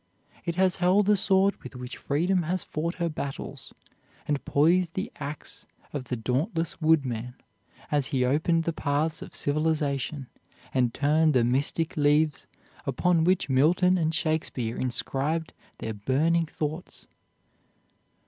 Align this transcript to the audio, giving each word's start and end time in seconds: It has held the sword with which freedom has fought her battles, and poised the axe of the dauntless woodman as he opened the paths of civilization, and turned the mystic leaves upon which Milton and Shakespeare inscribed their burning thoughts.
It 0.45 0.55
has 0.55 0.77
held 0.77 1.05
the 1.05 1.15
sword 1.15 1.61
with 1.61 1.75
which 1.75 1.95
freedom 1.97 2.41
has 2.41 2.63
fought 2.63 2.95
her 2.95 3.07
battles, 3.07 3.71
and 4.27 4.43
poised 4.45 4.95
the 4.95 5.11
axe 5.17 5.67
of 5.93 6.05
the 6.05 6.15
dauntless 6.15 6.81
woodman 6.81 7.35
as 7.91 8.07
he 8.07 8.25
opened 8.25 8.63
the 8.63 8.73
paths 8.73 9.21
of 9.21 9.35
civilization, 9.35 10.25
and 10.73 10.91
turned 10.91 11.35
the 11.35 11.43
mystic 11.43 11.95
leaves 11.97 12.47
upon 12.87 13.25
which 13.25 13.47
Milton 13.47 13.95
and 13.99 14.11
Shakespeare 14.15 14.75
inscribed 14.75 15.53
their 15.77 15.93
burning 15.93 16.47
thoughts. 16.47 17.05